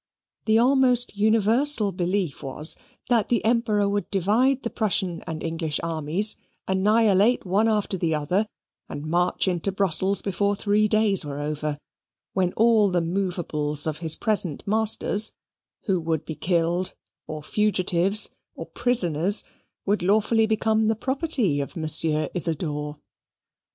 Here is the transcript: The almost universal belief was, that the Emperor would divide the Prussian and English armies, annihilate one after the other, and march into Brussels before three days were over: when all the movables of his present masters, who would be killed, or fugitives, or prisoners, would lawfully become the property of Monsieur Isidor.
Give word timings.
The 0.45 0.57
almost 0.57 1.15
universal 1.15 1.91
belief 1.91 2.41
was, 2.41 2.75
that 3.09 3.27
the 3.29 3.45
Emperor 3.45 3.87
would 3.87 4.09
divide 4.09 4.63
the 4.63 4.71
Prussian 4.71 5.21
and 5.27 5.43
English 5.43 5.79
armies, 5.83 6.37
annihilate 6.67 7.45
one 7.45 7.67
after 7.67 7.99
the 7.99 8.15
other, 8.15 8.47
and 8.89 9.05
march 9.05 9.47
into 9.47 9.71
Brussels 9.71 10.23
before 10.23 10.55
three 10.55 10.87
days 10.87 11.23
were 11.23 11.37
over: 11.37 11.77
when 12.33 12.51
all 12.53 12.89
the 12.89 12.99
movables 12.99 13.85
of 13.85 13.99
his 13.99 14.15
present 14.15 14.65
masters, 14.67 15.33
who 15.83 15.99
would 15.99 16.25
be 16.25 16.33
killed, 16.33 16.95
or 17.27 17.43
fugitives, 17.43 18.29
or 18.55 18.65
prisoners, 18.65 19.43
would 19.85 20.01
lawfully 20.01 20.47
become 20.47 20.87
the 20.87 20.95
property 20.95 21.61
of 21.61 21.77
Monsieur 21.77 22.27
Isidor. 22.33 22.97